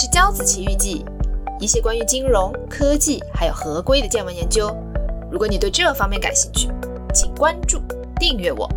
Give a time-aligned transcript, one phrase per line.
[0.00, 1.04] 是骄子奇遇记，
[1.58, 4.68] 一些关于金融科技还有合规的见闻研究。
[5.28, 6.68] 如果你对这方面感兴趣，
[7.12, 7.80] 请关注
[8.16, 8.70] 订阅我。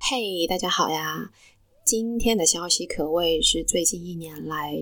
[0.00, 1.30] 嘿，大家好呀！
[1.84, 4.72] 今天的消息可谓是最近一年来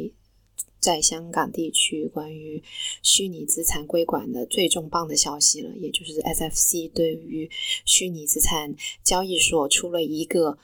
[0.81, 2.63] 在香港地区关于
[3.03, 7.51] 虚拟资产规管的最重磅的消息了，也就是 SFC 对于
[7.85, 10.59] 虚拟资产交易所出了一个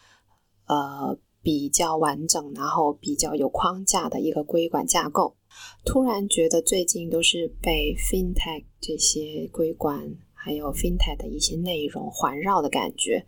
[0.66, 5.36] 呃比较完整，然后比较有框架的一个规管架构。
[5.84, 13.26] 突然觉得最近都是被 FinTech 这些规管还有 FinTech 的一些内容环绕的感觉。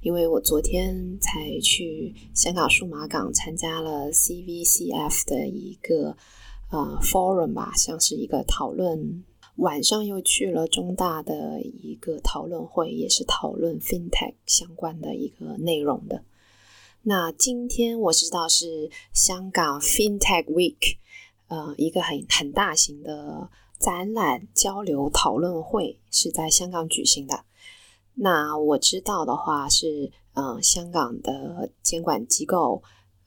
[0.00, 6.16] 因为我昨天才去香港数码港参加了 CVCF 的一个
[6.70, 9.24] 呃 forum 吧，像是一个讨论。
[9.56, 16.24] 晚上又去了中大的一个讨论会，也是讨论 FinTech 相关的一个内容的。
[17.02, 20.96] 那今天我知道是香港 FinTech Week，
[21.48, 27.44] 呃，一个很很大型的展览交流讨论会是在香港举行的。
[28.24, 32.80] 那我知道的话是，嗯，香港的监管机构，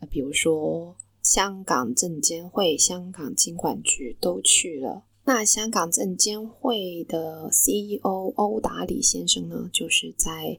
[0.09, 5.03] 比如说香港证监会、香港金管局都去了。
[5.25, 10.57] 那香港证监会的 CEO 欧达里先生呢，就是在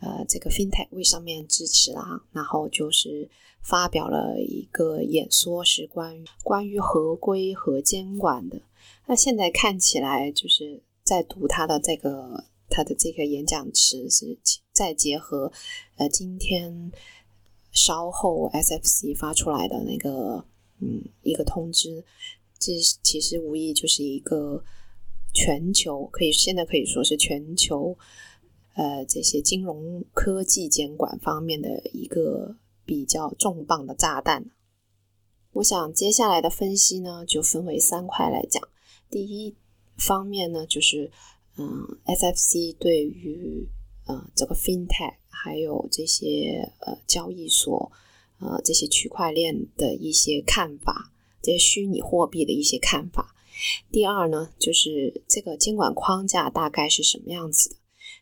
[0.00, 3.30] 呃这个 FinTech 位上面支持啦，然后就是
[3.62, 8.60] 发表了一个演说，是关于关于合规和监管的。
[9.06, 12.42] 那现在看起来就是在读他的这个。
[12.70, 14.38] 他的这个演讲词是
[14.72, 15.50] 再结合
[15.96, 16.92] 呃今天
[17.72, 20.44] 稍后 SFC 发出来的那个
[20.80, 22.04] 嗯一个通知，
[22.58, 24.62] 这其实无疑就是一个
[25.32, 27.96] 全球可以现在可以说是全球
[28.74, 34.50] 呃这些金融科技监管方面的一个比较重磅的炸弹。
[35.52, 38.62] 我想接下来的分析呢就分为三块来讲，
[39.10, 39.56] 第一
[39.96, 41.10] 方面呢就是。
[41.58, 43.68] 嗯，SFC 对于
[44.06, 47.90] 呃这个 FinTech 还有这些呃交易所
[48.38, 53.34] 呃这些区块链的一些看法，这些虚拟货币的一些看法。
[53.90, 57.76] 第二呢，就是这个监管框架大概是什么样子的。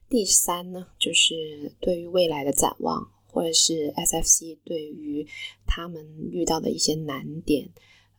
[0.08, 5.26] 第三呢，就是对于未来的展望，或者是 SFC 对于
[5.66, 7.68] 他们遇到的一些难点、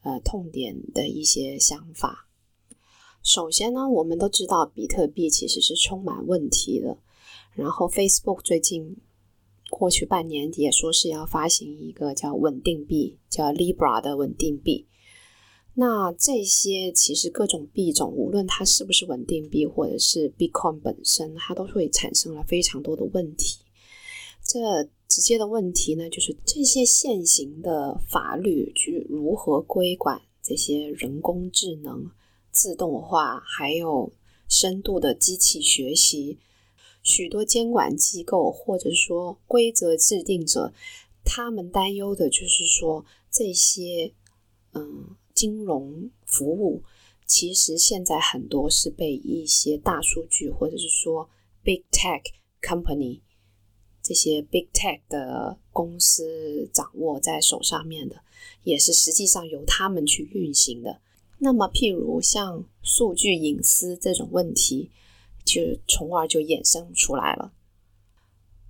[0.03, 2.26] 呃痛点的一些想法。
[3.27, 6.97] 首先呢，我们都知道比特币其实是充满问题的。
[7.55, 8.95] 然后，Facebook 最近
[9.69, 14.87] 过去半年也说是要发行一个叫稳定币，叫 Libra 的稳定币。
[15.73, 23.59] 那这些其实各种币种，无论它是不是稳定币，或者是 Bitcoin 本身，它都会产生了非常多的问题。
[24.41, 32.09] 这直接的问题呢，就是这些现行的法律去如何规管这些人工智能？
[32.57, 34.11] 自动化还有
[34.49, 36.39] 深度的机器学习，
[37.03, 40.73] 许多监管机构或者说规则制定者，
[41.23, 44.11] 他们担忧的就是说，这些
[44.73, 46.81] 嗯金融服务
[47.27, 51.29] 其实现在很多是被一些大数据或者是说
[51.63, 52.23] big tech
[52.59, 53.21] company
[54.01, 58.23] 这些 big tech 的公司掌握在手上面的，
[58.63, 61.01] 也是实际上由他们去运行的。
[61.39, 64.89] 那么，譬如像数据隐私这种问题，
[65.45, 67.53] 就从而就衍生出来了。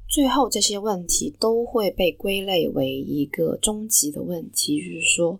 [0.09, 5.39] 最后，这些问题都会被归类为一个终极的问题，就是说，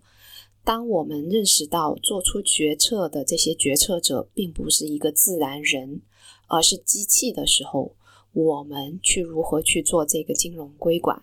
[0.64, 6.00] 当我们认识到做出决策的这些决策者并不是一个自然人，
[6.46, 7.94] 而是机器的时候，
[8.32, 11.22] 我们去如何去做这个金融规管？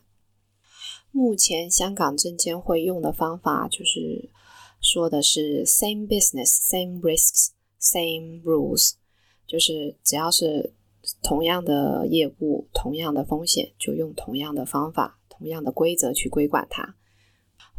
[1.12, 4.30] 目前，香港证监会用的方法就是。
[4.82, 7.50] 说的是 same business, same risks,
[7.82, 8.94] same rules，
[9.48, 10.74] 就是只要是
[11.22, 16.96] 同样的业务、同样的风险，就用同样的方法、同样的规则去规管它。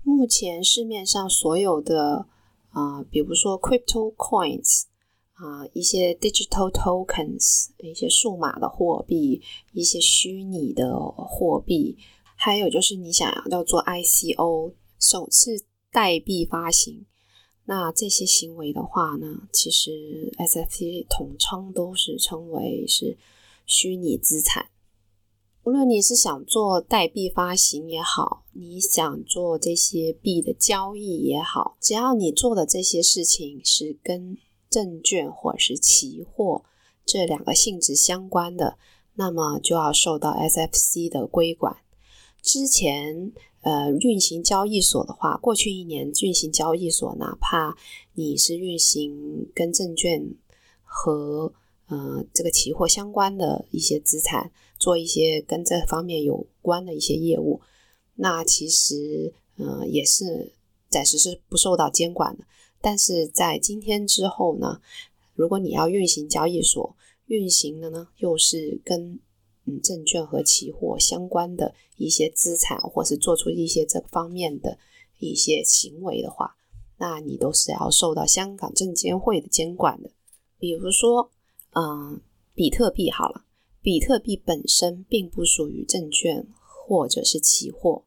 [0.02, 2.26] 目前市面上所有的
[2.70, 4.84] 啊，比如说 crypto coins
[5.32, 11.96] 啊，一些 digital tokens，一些数码的货币，一些虚拟的货币，
[12.37, 15.64] 还有就是你想要做 ICO 首次。
[15.96, 17.06] 代币发行，
[17.64, 23.16] 那这些行为的话呢，其实 SFC 统称都是称为是
[23.64, 24.69] 虚拟资产。
[25.64, 34.37] 无论你是想做代币发行也好，你想做这些币的交易也好，只要你做的这些事情是跟
[34.69, 36.62] 证券或者是期货
[37.06, 38.76] 这两个性质相关的，
[39.14, 41.78] 那么就要受到 SFC 的规管。
[42.43, 43.32] 之前，
[43.67, 47.77] 呃，运行交易所的话，过去一年运行交易所，哪怕
[48.15, 50.25] 你是运行跟证券
[50.85, 51.53] 和
[51.89, 57.61] 呃这个期货相关的一些资产，做一些跟这方面有关的一些业务，
[58.15, 60.53] 那其实，呃，也是
[60.89, 62.45] 暂时是不受到监管的。
[62.81, 64.81] 但是在今天之后呢，
[65.35, 66.95] 如果你要运行交易所，
[67.27, 69.19] 运行的呢又是跟
[69.67, 74.79] 嗯证券和期货相关的一些资产，或是做出一些这方面的
[75.19, 76.57] 一些行为的话，
[76.99, 80.11] 那你都是要受到香港证监会的监管的。
[80.59, 81.31] 比如说，
[81.73, 82.21] 嗯，
[82.55, 83.45] 比特币好了，
[83.83, 86.47] 比特币本身并不属于证券
[86.87, 88.05] 或者是期货。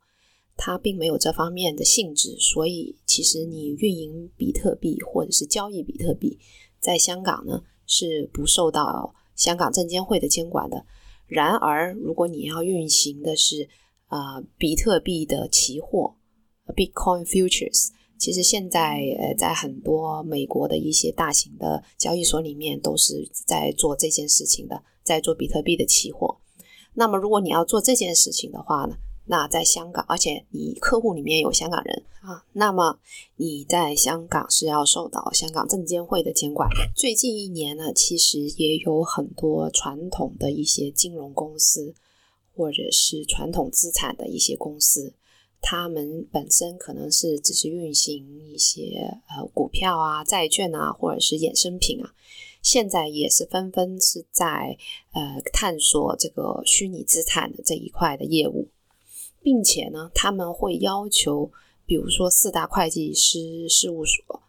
[0.62, 6.38] 它并没有这方面的性质，所以其实你运营比特币或者是交易比特币，
[6.82, 10.86] 在香港呢是不受到香港证监会的监管的。
[11.30, 13.70] 然而，如果你要运行的是
[14.10, 16.16] 呃比特币的期货
[16.76, 26.40] （Bitcoin Futures），其实现在呃在很多美国的一些大型的交易所里面都是在做这件事情的，在做比特币的期货。
[26.96, 28.98] 那么，如果你要做这件事情的话呢？
[29.32, 33.00] 那在香港，而且你客户里面有香港人啊，那么
[33.36, 36.68] 你在香港是要受到香港证监会的监管。
[36.96, 41.94] 最近一年呢，其实也有很多传统的一些金融公司，
[42.56, 45.14] 或者是传统资产的一些公司，
[45.62, 52.12] 他们本身可能是只是运行一些呃股票啊、债券啊，或者是衍生品啊，
[52.64, 54.76] 现在也是纷纷是在
[55.14, 58.68] 呃探索这个虚拟资产的这一块的业务。
[59.42, 61.52] 并且呢，他们会要求，
[61.86, 64.44] 比如说四大会计师事务所，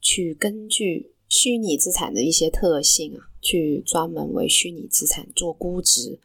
[0.00, 6.20] 去根据虚拟资产的一些特性啊，去专门为虚拟资产做估值，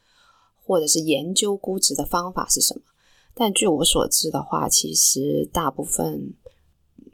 [0.64, 2.82] 或者是研究估值的方法是什么。
[3.34, 6.34] 但据我所知的话，其实大部分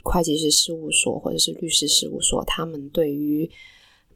[0.03, 3.49] 会计师事务所或者是律师事务所，他们对于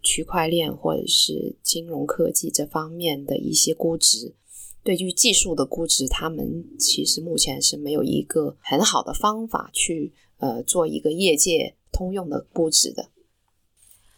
[0.03, 4.33] 区块链或者是金融科技这方面的一些估值。
[4.83, 13.10] 对于技术的估值，他们其实目前是没有一个很好的方法去呃做一个业界通用的估值的。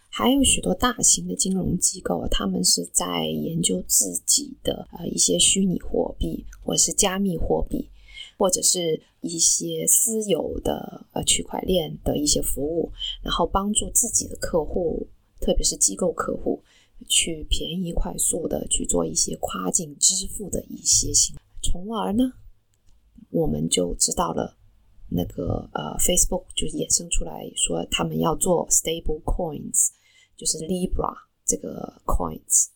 [0.09, 7.89] 还有许多大型的金融机构，他们是在研究自己的呃一些虚拟货币，或是加密货币，
[8.37, 12.91] 或者是一些私有的呃区块链的一些服务，
[13.23, 15.07] 然后帮助自己的客户，
[15.41, 16.61] 特别是机构客户。
[17.07, 22.33] 去便宜快速的去做一些跨境支付的一些行为，从而呢，
[23.29, 24.57] 我们就知道了
[25.09, 29.89] 那个呃，Facebook 就衍生出来说他们要做 stable coins，
[30.35, 31.13] 就是 Libra
[31.45, 32.67] 这个 coins。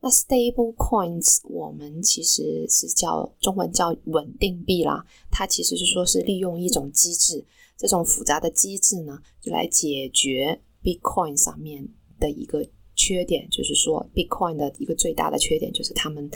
[0.00, 7.44] 那 stable coins 我们其实是叫中文叫稳定币啦，它其实是说是利用一种机制，
[7.76, 12.64] 这种复杂的机制呢，就来解决 Bitcoin 上面的一个。
[12.94, 16.30] 缺点就是说，Bitcoin 的一个最大的缺点就是它们，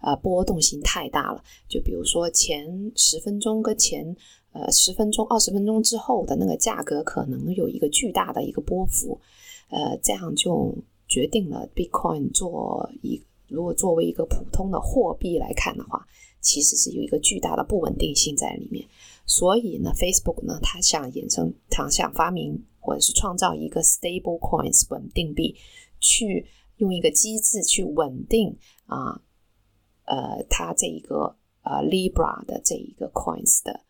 [0.00, 1.42] 呃，波动性太大了。
[1.68, 4.14] 就比如说前十分钟跟前
[4.52, 9.18] 呃十分钟、二十分钟之后的那个价格，可能有一个巨大的一个波幅，
[9.70, 10.76] 呃，这样就
[11.08, 16.06] 决定了 Bitcoin 做一如果作为一个普通的货币来看的话，
[16.40, 18.86] 其实是有一个巨大的不稳定性在里面。
[19.26, 25.54] 所以呢，Facebook 呢，它想衍生，它想发明或者是创造一个 stable coins 稳定币。
[26.02, 29.22] 去用一个机制去稳定啊，
[30.04, 33.80] 呃，它这一个呃 Libra 的这一个 coins 的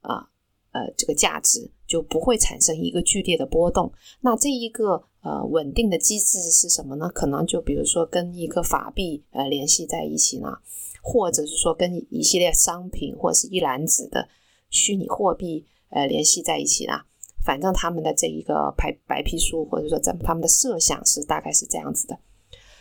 [0.00, 0.28] 啊
[0.72, 3.92] 呃这个价值就不会产生一个剧烈的波动。
[4.20, 7.08] 那这一个呃稳定的机制是什么呢？
[7.08, 10.58] 可能就比如说跟一个法币呃联系在一起呢，
[11.00, 14.28] 或者是说跟一系列商品或者是一篮子的
[14.70, 17.06] 虚拟货币呃联系在一起啦。
[17.44, 22.18] 反正他们的这一个白白皮书，或者说在他们的设想是大概是这样子的。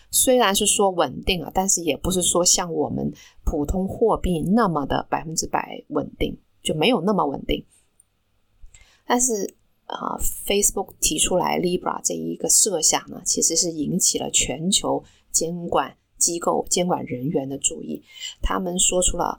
[0.09, 3.11] 虽然是说稳定啊，但是也不是说像我们
[3.43, 7.65] 普通货币那么的百分之百稳定，就没有那么稳定。
[9.05, 9.53] 但是
[9.85, 10.17] 啊
[10.47, 18.01] ，Facebook 提出来 Libra 这一个设想呢，其实是引起了全球监管机构、监管人员的注意。
[18.41, 19.37] 他们说出了。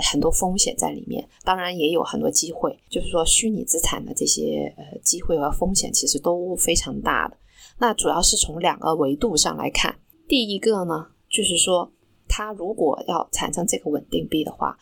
[0.00, 2.78] 很多风险在里面，当然也有很多机会。
[2.88, 7.36] 就是说，虚拟资产的这些呃机会和风险其实都非常大的。
[7.78, 9.96] 那主要是从两个维度上来看。
[10.28, 11.90] 第一个呢，就是说，
[12.28, 14.76] 它如果要产生这个稳定币的话，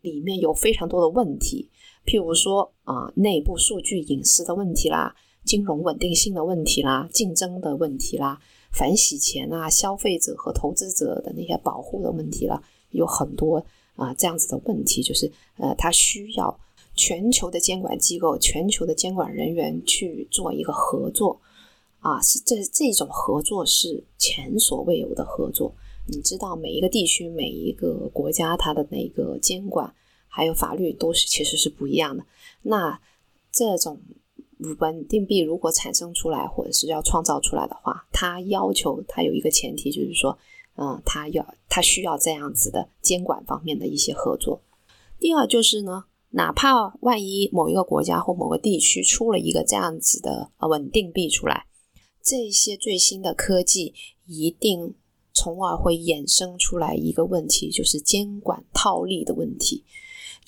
[0.00, 1.68] 里面有非常多的问题，
[2.06, 8.38] 譬如说啊，内部数据隐私的问题啦，金融稳定性的问题啦，竞争的问题啦，
[8.72, 13.64] 反洗钱啊、消费者和投资者的那些保护的问题了，有很多
[13.98, 16.58] 啊这样子的问题，就是呃，它需要
[16.96, 21.38] 全球的监管机构、全球的监管人员去做一个合作
[22.00, 25.74] 啊，是这这种合作是前所未有的合作。
[26.06, 29.92] 你知道，每一个地区、每一个国家，它的那个监管
[30.26, 32.24] 还有法律都是其实是不一样的。
[32.62, 32.98] 那
[33.52, 34.00] 这种
[34.78, 40.38] 稳定币如果产生出来，或者是要创造出来的话，它要求它有一个前提，就是说，
[40.80, 44.62] 嗯，他要他需要这样子的监管方面的一些合作。
[45.18, 51.66] 第二就是呢，哪怕万一某一个国家或某个地区出了一个这样子的呃稳定币出来，
[52.22, 53.92] 这些最新的科技
[54.26, 54.94] 一定。
[55.34, 59.84] 从而会衍生出来一个问题，就是监管套利的问题。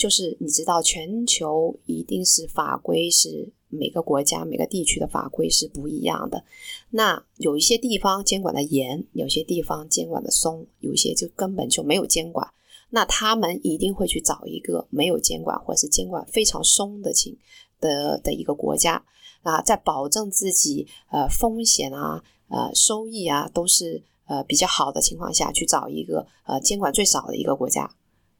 [0.00, 6.42] 就是你知道，全球一定是法规是每个国家每个地区的法规是不一样的。
[6.88, 12.50] 那有一些地方监管的严，有些地方监管的松，有些就根本就没有监管。
[12.88, 17.36] 那他们一定会去找一个没有监管或者是监管非常松的情
[17.78, 19.04] 的的一个国家
[19.42, 24.02] 啊，在保证自己呃风险啊呃收益啊都是。
[24.30, 27.92] 呃，比较好的情况下去找一个呃监管最少的一个国家，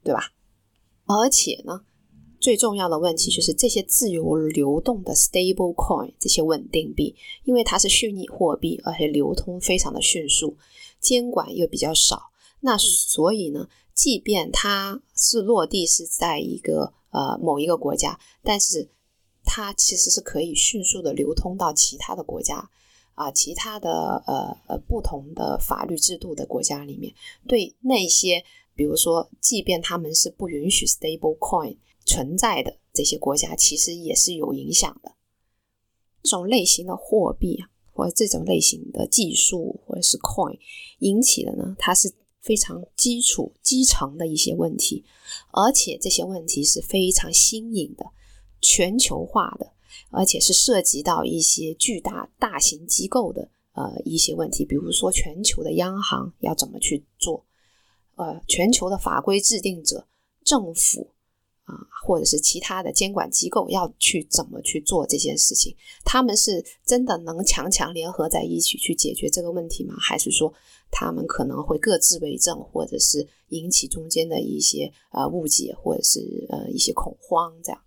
[0.04, 0.22] 对吧？
[1.12, 1.80] 而且呢，
[2.38, 10.56] 最重要的问题就是这些自由流动的 stable coin 这些稳定币，因为它是虚拟货币，而且流通非常的迅速，
[11.00, 18.88] 监管又比较少，那所以呢，即便它是落地是在一个呃某一个国家，但是
[19.44, 22.70] 它其实是可以迅速的流通到其他的国家。
[23.14, 27.12] 啊，其他的呃呃不同的法律制度的国家里面，
[27.46, 28.42] 对那些
[28.80, 35.12] 比如说，即便他们是不允许 stable coin 存在的这些国家，其实也是有影响的。
[36.22, 40.58] 这种类型的货币啊，或者这种类型的技术或者是 coin
[41.00, 42.10] 引起的呢，它是
[42.40, 45.04] 非常基础基层的一些问题，
[45.52, 48.06] 而且这些问题是非常新颖的、
[48.62, 49.74] 全球化的。
[50.08, 57.44] 而且是涉及到一些巨大大型机构的呃一些问题，比如说全球的央行要怎么去做，
[58.20, 60.06] 呃，全球的法规制定者、
[60.44, 61.10] 政府
[61.64, 61.74] 啊，
[62.04, 65.74] 或者是其他的监管机构要去怎么去做这件事情？
[66.04, 69.94] 他们是真的能强强联合在一起去解决这个问题吗？
[69.98, 70.52] 还是说
[70.90, 77.80] 他们可能会各自为政，或者是引起中间的一些呃误解，或者是呃一些恐慌这样？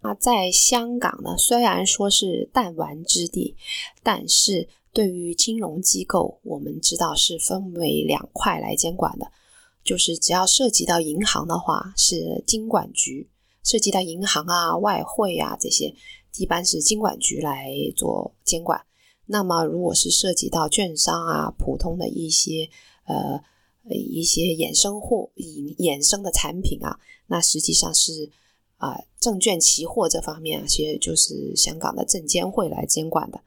[0.00, 3.54] 那在香港呢，虽然说是弹丸之地，
[4.02, 9.30] 但是对于金融机构，我们知道是分为两块来监管的，
[9.88, 13.26] 就是只要涉及到银行的话，是金管局；
[13.64, 15.94] 涉及到银行啊、外汇啊这些，
[16.36, 18.78] 一般是金管局来做监管。
[19.24, 22.68] 那么，如果是涉及到券商啊、普通的一些
[23.06, 23.40] 呃
[23.88, 28.30] 一些衍生货、衍衍生的产品啊，那实际上是。
[28.80, 33.40] 啊，证券期货这方面，其实就是香港的证监会来监管的。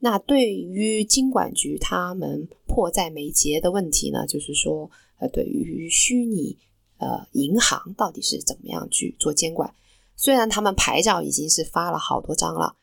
[0.00, 4.90] 那对于金管局他们迫在眉睫的问题呢，就是说，
[5.22, 6.58] 呃，对于虚拟
[6.98, 9.72] 呃银行到底是怎么样去做监管？
[10.16, 12.76] 虽然他们牌照已经是发了好多张了，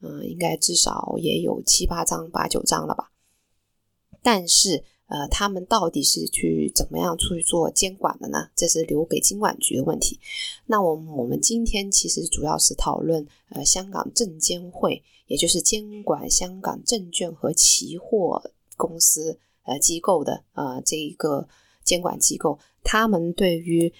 [0.00, 3.10] 嗯，应该至少也有七八张、八九张了吧，
[4.22, 4.84] 但是。
[5.12, 8.48] 呃，他们到底是去怎么样去做监管的呢？
[8.54, 10.20] 这是留给金管局的问题。
[10.66, 18.40] 那我们我们今天其实主要是讨论呃，香港证监会，也就是监管香港证券和期货
[18.76, 21.48] 公司呃机构的呃这一个
[21.84, 23.92] 监管机构，他们对于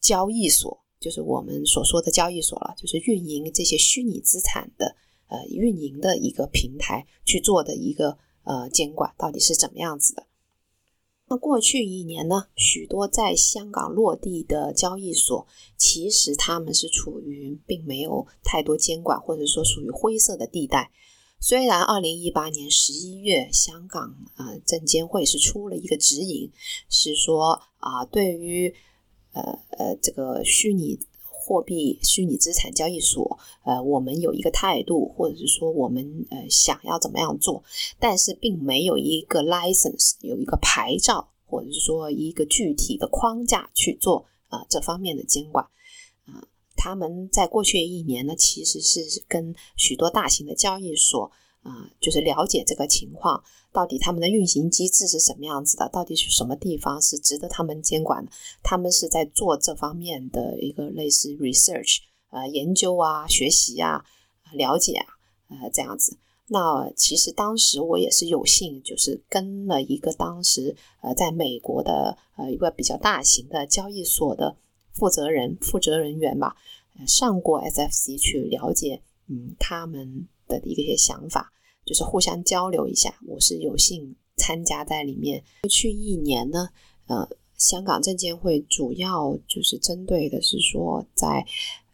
[0.00, 4.96] 交易所，就是我们所说的交易所了，就是运营这些虚拟资产的
[5.28, 10.26] 呃运营的一个平台去做的一个呃监管，到底是怎么样子的？
[11.30, 20.90] 那过去一年呢，许多在香港落地的交易所，其实他们是处于并没有太多监管，或者说属于灰色的地带。
[21.40, 26.50] 虽然二零一八年十一月，香港呃证监会是出了一个指引，
[26.88, 28.74] 是说啊，对于
[29.32, 30.98] 呃呃这个虚拟。
[31.30, 37.64] 货币虚拟资产交易所，呃，我们有一个态度，或者是说我们呃想要怎么样做，
[37.98, 45.66] 但是并没有一个 license，有一个牌照，或者是说一个具体的框架去做啊这方面的监管。
[46.78, 51.30] 他们在过去一年呢，其实是跟许多大型的交易所。
[51.62, 53.42] 啊，就是了解这个情况，
[53.72, 55.88] 到底他们的运行机制是什么样子的？
[55.92, 58.30] 到底是什么地方是值得他们监管的？
[58.62, 61.98] 他们是在做这方面的一个类似 research，
[62.30, 64.02] 呃，研究啊，学习啊，
[64.54, 65.06] 了解啊，
[65.48, 66.16] 呃，这样子。
[66.46, 74.56] 那其实当时我也是有幸，就是跟了一个当时呃在美国的呃一个比较大型的交易所的
[74.98, 76.56] 负责人、负责人员吧，
[77.06, 81.52] 上过 SFC 去了解，嗯，他们的一些想法，
[81.84, 83.18] 就是互相交流一下。
[83.26, 85.42] 我是有幸参加在里面。
[85.62, 86.68] 过去一年呢，
[87.06, 91.46] 呃，香港证监会主要就是针对的是说在。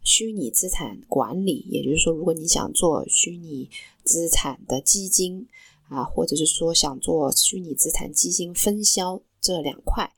[0.06, 3.70] 虚拟资产管理，也就是说，如果你想做虚拟
[4.02, 5.48] 资产的基金
[5.88, 10.12] 啊，或者是说想做虚拟资产基金分销这两块，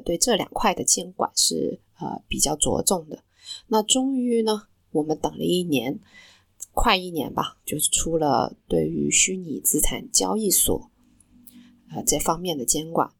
[0.00, 3.22] 对这两块的监管是呃比较着重的。
[3.68, 5.98] 那终于呢，我们等了一年，
[6.72, 10.90] 快一年吧，就是出了对于虚拟资产交易所
[11.90, 13.12] 呃这方面的监管。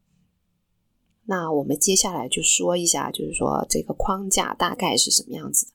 [1.25, 5.71] 那我们接下来就说一下，就是说这个框架大概是什么样子的。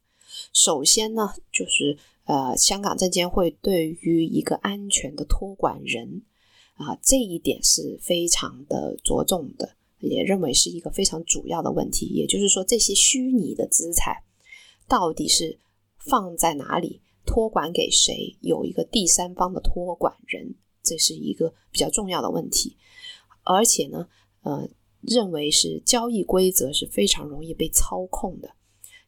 [0.53, 6.23] 首先呢，就是呃，香港证监会对于一个安全的托管人
[6.75, 9.77] 啊，这一点是非常的着重的，
[10.09, 12.07] 也认为是一个非常主要的问题。
[12.07, 14.23] 也就是说，这些虚拟的资产
[14.87, 15.59] 到底是
[15.99, 22.77] 放在哪里，托管给谁，有一个第三方的托管人，这是一个比较重要的问题。
[23.45, 24.09] 而且呢，
[24.43, 24.69] 呃。
[25.05, 28.49] 认为是交易规则是非常容易被操控的，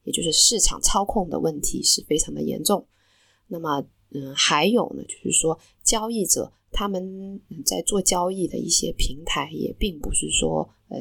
[0.02, 2.84] 也就是市场操控的问题是非常的严重。
[3.46, 10.98] 那么，嗯，还有呢，就是说交易者他们在做交易的一些平台也并不是说呃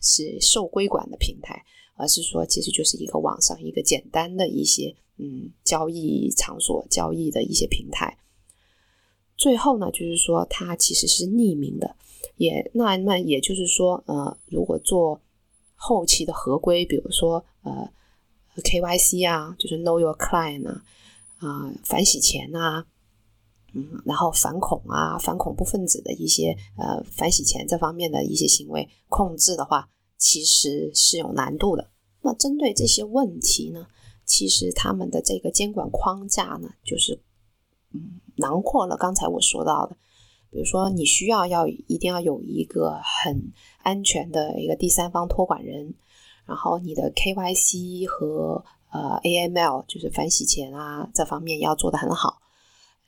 [0.00, 1.62] 是受规管的平台，
[1.94, 8.18] 而是说其实就是一个网上一个简单的一些嗯交易场所交易的一些平台。
[9.36, 11.94] 最后呢，就是说它其实是匿名的。
[12.36, 15.20] 也那那也就是说，呃，如果做
[15.74, 17.88] 后期的合规，比如说呃
[18.56, 20.82] KYC 啊，就是 Know Your Client 啊，
[21.38, 22.86] 啊反洗钱啊，
[23.74, 31.90] 嗯，然后反恐啊，反恐怖分子的一些呃反洗钱这方面的一些行为控制的话，其实是有难度的。
[32.20, 33.86] 那针对这些问题呢，
[34.24, 37.20] 其实他们的这个监管框架呢，就是
[37.92, 39.96] 嗯囊括了刚才我说到的。
[40.50, 45.94] 比如说，你需要要一定要有一个很安全的一个第三方托管人，
[46.44, 52.41] 然后你的 KYC 和呃 AML 就是反洗钱啊这方面要做得很好，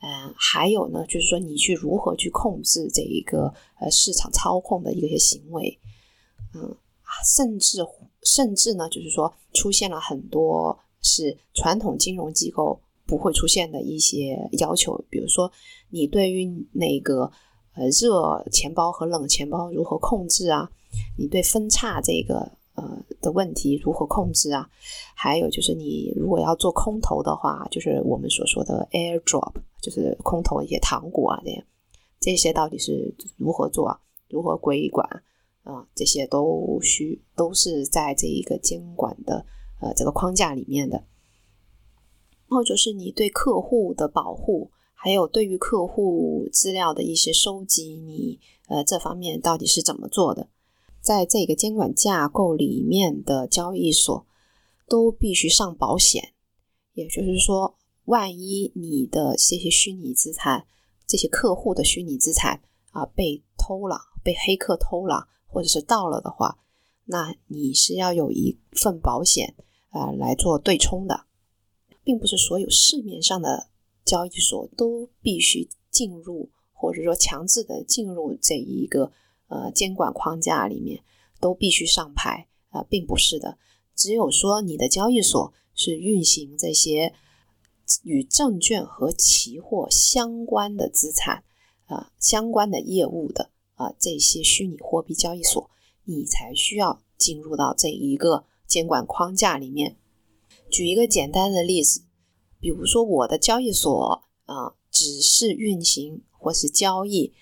[0.05, 5.79] 嗯，还有呢，就是说你去如何去控制这一个呃市场操控的一些行为，
[6.55, 6.77] 嗯，
[7.25, 7.79] 甚至
[8.23, 12.79] 甚至呢，就是说出现了很多是传统金融机构。
[13.07, 15.53] 不会出现的一些要求，比如说
[15.91, 17.31] 你对于那个
[17.77, 20.71] 呃热钱包和冷钱包如何控制啊？
[21.19, 24.67] 你对分叉这个呃的问题如何控制啊？
[25.15, 29.53] 还有就是你如果要做空投的话，就是我们所说的 airdrop，
[29.85, 31.67] 就是空投一些糖果啊这些，
[32.19, 34.01] 这些到底是如何做？
[34.31, 35.07] 如何规管
[35.63, 35.87] 啊？
[35.95, 39.45] 这些都需都是在这一个监管的
[39.83, 40.97] 呃这个框架里面的。
[42.49, 50.49] 然后就是你对客户的保护，还有对于客户资料的一些收集，你呃这方面到底是怎么做的？
[51.01, 54.27] 在这个监管架构里面的交易所
[54.89, 56.33] 都必须上保险，
[56.95, 60.67] 也就是说，万一你的这些虚拟资产、
[61.07, 66.59] 这些客户的虚拟资产啊被偷了、被黑客偷了，或者是盗了的话，
[67.05, 69.55] 那你是要有一份保险
[69.91, 71.27] 啊来做对冲的。
[72.07, 73.71] 并不是所有市面上的
[74.05, 79.11] 交易所都必须进入，或者说强制的进入这一个
[79.49, 81.03] 呃监管框架里面，
[81.41, 83.57] 都必须上牌啊，并不是的。
[83.97, 87.15] 只有说你的交易所是运行这些
[88.03, 91.45] 与证券和期货相关的资产
[91.87, 95.71] 啊相关的业务的啊这些虚拟货币交易所，
[96.05, 99.97] 你才需要进入到这一个监管框架里面。
[100.71, 102.03] 举一个简单的例子，
[102.59, 107.33] 比如说我的交易所啊，只是运行或是交易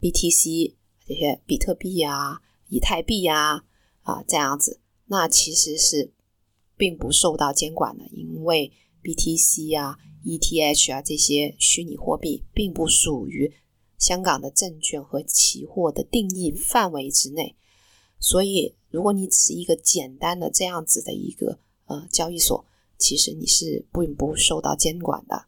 [0.00, 0.74] BTC
[1.06, 3.64] 这些比特币啊、以太币啊
[4.02, 6.12] 啊这样子，那其实是
[6.76, 8.72] 并不受到监管的，因为
[9.06, 13.52] BTC 啊、ETH 啊这些虚拟货币并不属于
[13.96, 17.54] 香港的证券和期货的定义范围之内，
[18.18, 21.60] 所以如果你只是一个简单的这样子的一个。
[21.88, 22.64] 呃，交易所
[22.98, 25.46] 其实你是并不受到监管的。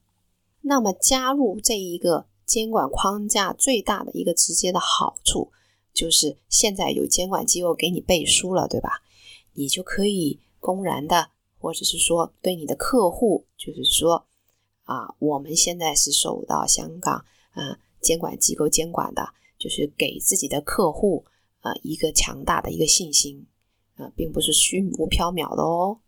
[0.60, 5.50] 那么加入这一个监管框架，最大的一个直接的好处
[5.92, 9.02] 就是现在有监管机构给你背书了，对吧？
[9.54, 14.26] 你就可以公然的，或者是说对你的客户，就是说
[14.84, 21.24] 啊，我们现在是受到香港啊监管机构监管的，就是给自己的客户
[21.60, 23.46] 啊一个强大的一个信心
[23.96, 25.98] 啊，并不是虚无缥缈的哦。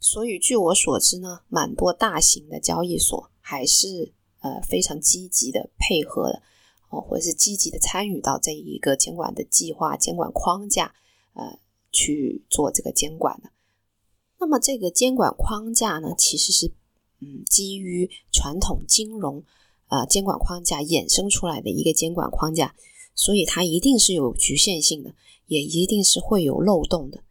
[0.00, 6.42] 所以据我所知呢，蛮多大型的交易所还是呃非常积极的配合的
[6.88, 10.92] 哦，或者是积极的参与到这一个监管的计划、监管框架
[11.34, 11.56] 呃
[11.92, 13.51] 去做这个监管的。
[14.42, 16.66] 那么这个监管框架呢，其实是
[17.20, 19.44] 嗯基于传统金融
[19.86, 22.74] 啊监管框架衍生出来的一个监管框架，
[23.14, 25.14] 所以它一定是有局限性的，
[25.46, 27.22] 也一定是会有漏洞的，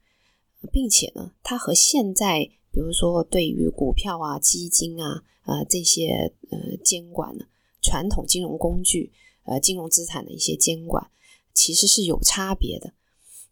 [0.71, 7.43] 并且呢，它和现在比如说对于股票啊、基金啊啊这些呃监管呢，
[7.81, 9.11] 传统金融工具
[9.43, 11.11] 呃金融资产的一些监管，
[11.53, 12.93] 其实是有差别的，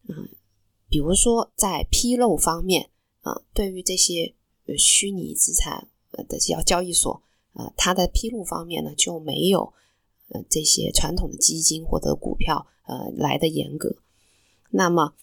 [0.08, 0.30] 嗯，
[0.88, 2.90] 比如说在披露方面。
[3.22, 4.34] 啊，对于这些
[4.66, 5.90] 呃虚拟资产
[6.30, 9.74] 的交交易所啊，它的披露方面呢就没有
[10.30, 13.98] 呃这些传统的基金或者股票呃来的严格。
[14.70, 15.16] 那么，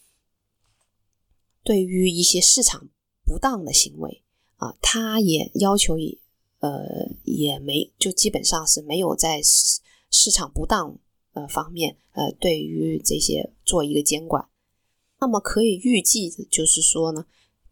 [1.62, 2.90] 对于一些市场
[3.24, 4.22] 不当的行为
[4.56, 6.18] 啊，它也要求也
[6.60, 9.80] 呃也没就基本上是没有在市
[10.10, 10.98] 市场不当
[11.32, 14.46] 呃方面呃对于这些做一个监管。
[15.18, 17.24] 那么可以预计的就是说呢。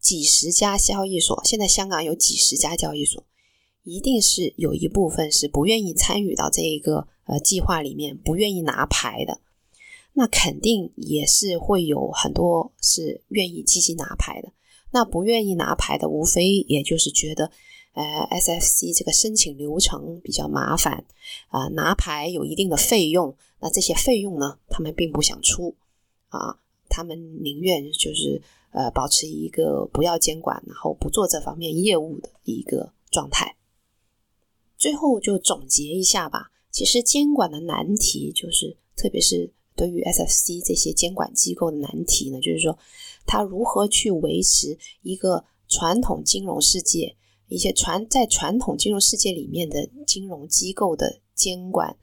[0.05, 3.25] 几十家交易所，现在香港有几十家交易所，
[3.85, 9.40] 一定是有一部分是不愿意参与到这一个呃计划里面，不愿意拿牌的。
[10.12, 14.53] 那肯定也是会有很多是愿意积极拿牌的。
[14.90, 17.51] 那不愿意拿牌的，无非也就是觉得，
[17.95, 21.07] 呃，SFC 这个申请流程比较麻烦
[21.49, 25.75] 啊，拿牌有一定的费用，那这些费用呢，他们并不想出
[26.29, 26.59] 啊，
[26.90, 28.43] 他们宁愿就是。
[28.74, 33.56] 呃，保持一个不要监管，然后不做这方面业务的一个状态。
[34.76, 36.50] 最后就总结一下吧。
[36.72, 42.76] 其实监管的难题就是，特别是对于 SFC 这些监管机构的难题呢，就是说，
[43.24, 51.96] 它如何去维持一个传统金融世界一些传在传统金融世界里面的金融机构的监管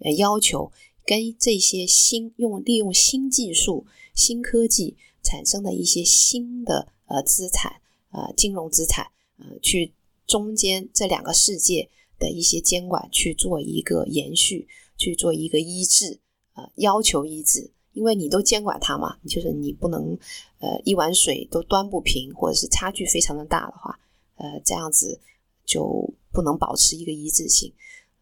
[0.00, 0.72] 呃要求，
[1.06, 4.96] 跟这些新用利用新技术、新科技。
[5.22, 9.92] 产生的一些新的呃资产呃金融资产呃去
[10.24, 16.20] 中间这两个世界的一些监管去做一个延续去做一个一致
[16.54, 20.16] 呃要求一致，因为你都监管它嘛，就是你不能
[20.60, 23.98] 呃一碗水都端不平，或者是差距非常的大的话，
[24.36, 25.20] 呃这样子
[25.64, 27.72] 就不能保持一个一致性，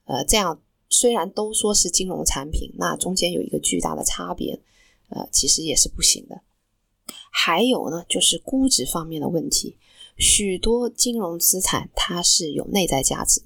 [0.07, 0.59] 呃这样
[0.97, 4.61] 虽然都说是金融产品，那中间有一个巨大的差别，
[5.09, 6.41] 呃其实也是不行的。
[7.31, 9.77] 还有呢，就是估值方面的问题。
[10.17, 13.43] 许多金融资产它是有内在价值，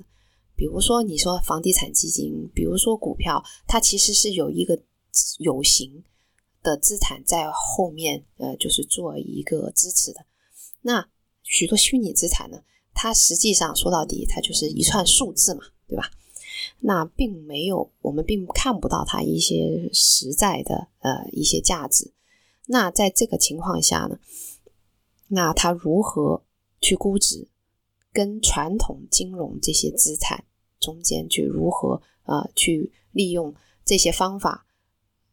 [0.54, 4.78] 比如说你说房地产基金，比如说股票，它其实是有一个
[5.38, 6.04] 有形
[6.62, 10.26] 的资产在后面，呃，就是做一个支持的。
[10.82, 11.08] 那
[11.42, 16.10] 许多虚拟资产呢，它实际上说到底，它就是一串数字嘛，对吧？
[16.80, 22.12] 那并没有，我们并看不到它一些实在的呃一些价值。
[22.66, 24.18] 那在这个情况下呢，
[25.28, 26.44] 那它如何
[26.80, 27.48] 去估值，
[28.12, 30.44] 跟传统金融这些资产
[30.78, 34.66] 中间去如何呃去利用这些方法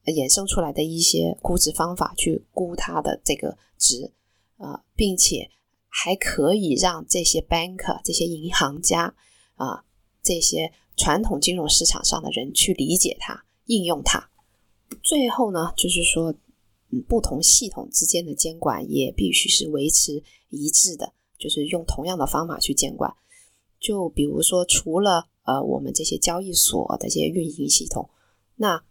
[0.06, 4.12] 衍生出来的一些估值方法去估它的这个值
[4.58, 5.50] 啊，并且
[5.88, 9.14] 还可以让这些 banker 这些银行家
[9.56, 9.84] 啊
[10.24, 14.30] 这些传统金融市场上的人去理解它、应用它。
[15.04, 16.32] 最后呢，就是说。
[16.92, 23.14] 嗯不同系统之间的监管也必须是维持一致的，就是用同样的方法去监管。
[23.80, 28.10] 就比如说，除了呃我们这些交易所的这些运营系统，
[28.56, 28.82] 那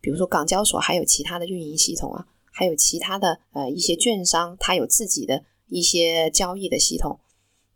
[0.00, 7.18] 比如说港交所还有其他的运营系统啊，还有其他的呃一些券商，它有自己的一些交易的系统，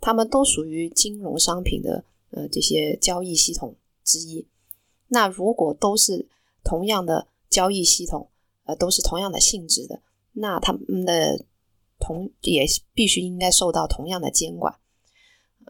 [0.00, 2.04] 他们都属于金融商品的
[2.36, 4.46] 呃这些交易系统之一。
[5.08, 6.28] 那如果都是
[6.62, 8.30] 同样的交易系统，
[8.64, 11.46] 呃，都是同样的性质的，那他们的
[11.98, 14.74] 同也必须应该受到同样的监管。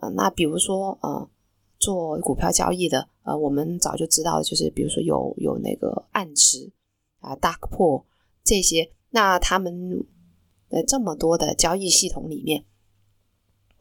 [0.01, 1.31] 呃，那比如说，呃，
[1.79, 6.73] 做股票交易的，呃，我们早就知道，就是比如说有有那个暗池
[7.21, 8.05] 啊、dark pool
[8.43, 10.07] 这些，那他们
[10.69, 12.65] 的这么多的交易系统里面，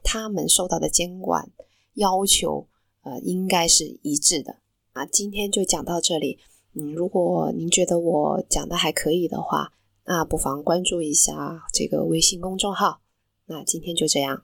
[0.02, 1.50] 他们受到的监管
[1.94, 2.68] 要求，
[3.06, 4.56] 呃，应该是一致的。
[4.92, 6.40] 啊，今天就讲到这里。
[6.74, 9.70] 嗯，如果您觉得我讲的还可以的话，
[10.06, 12.98] 那不妨关注一下这个微信公众号。
[13.46, 14.42] 那今天就这样。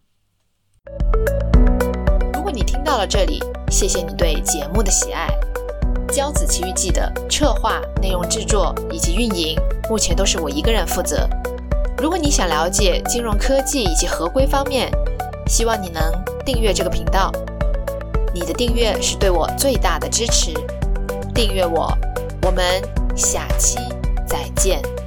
[2.34, 5.28] 如果你听到了这里，谢谢你对节目的喜爱。
[6.08, 9.56] 骄子奇遇记的策划、内容制作以及运营，
[9.90, 11.28] 目前都是我一个人负责。
[11.98, 14.88] 如果你想了解金融科技以及合规方面，
[15.48, 16.00] 希望你能
[16.44, 17.32] 订阅这个频道。
[18.34, 20.52] 你的订阅是对我最大的支持。
[21.34, 21.92] 订阅我，
[22.42, 22.64] 我们
[23.16, 23.78] 下期
[24.26, 25.01] 再见。